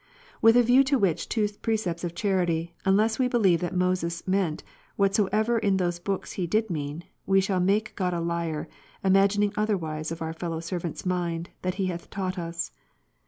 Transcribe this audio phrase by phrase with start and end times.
[0.41, 4.63] With a view to which two precepts of charity, unless we believe that Moses meant,
[4.95, 8.67] whatsoever in those books he did mean, we shall make God a liar,
[9.03, 12.71] imagining otherwise of our fellow servant's mind, than He hath taught us.